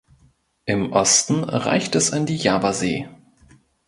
[0.65, 3.07] Im Osten reicht es an die Javasee.